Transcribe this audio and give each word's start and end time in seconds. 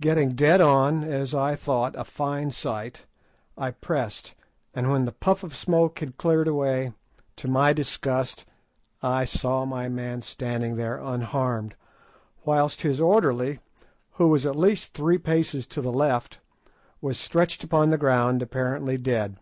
Getting 0.00 0.30
dead 0.34 0.60
on, 0.60 1.04
as 1.04 1.32
I 1.32 1.54
thought, 1.54 1.94
a 1.96 2.02
fine 2.02 2.50
sight, 2.50 3.06
I 3.56 3.70
pressed, 3.70 4.34
and 4.74 4.90
when 4.90 5.04
the 5.04 5.12
puff 5.12 5.44
of 5.44 5.54
smoke 5.54 6.00
had 6.00 6.18
cleared 6.18 6.48
away, 6.48 6.92
to 7.36 7.46
my 7.46 7.72
disgust, 7.72 8.44
I 9.00 9.24
saw 9.24 9.64
my 9.64 9.88
man 9.88 10.22
standing 10.22 10.74
there 10.74 10.96
unharmed, 10.98 11.76
whilst 12.44 12.82
his 12.82 13.00
orderly, 13.00 13.60
who 14.14 14.26
was 14.26 14.44
at 14.44 14.56
least 14.56 14.92
three 14.92 15.18
paces 15.18 15.68
to 15.68 15.80
the 15.80 15.92
left, 15.92 16.40
was 17.00 17.16
stretched 17.16 17.62
upon 17.62 17.90
the 17.90 17.96
ground 17.96 18.42
apparently 18.42 18.98
dead. 18.98 19.36